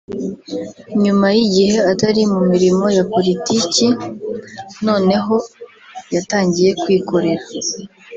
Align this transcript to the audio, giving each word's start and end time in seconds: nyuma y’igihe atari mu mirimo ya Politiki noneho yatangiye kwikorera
nyuma 1.03 1.27
y’igihe 1.37 1.77
atari 1.91 2.21
mu 2.33 2.39
mirimo 2.51 2.85
ya 2.97 3.03
Politiki 3.13 3.85
noneho 4.87 5.35
yatangiye 6.15 6.71
kwikorera 6.81 7.43